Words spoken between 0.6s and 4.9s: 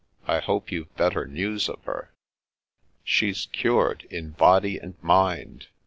you've better news of her?"" She's cured in body